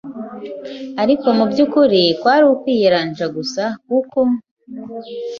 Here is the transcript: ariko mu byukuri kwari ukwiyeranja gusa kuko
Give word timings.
ariko 1.01 1.27
mu 1.37 1.45
byukuri 1.51 2.01
kwari 2.19 2.45
ukwiyeranja 2.53 3.25
gusa 3.35 3.63
kuko 3.87 4.19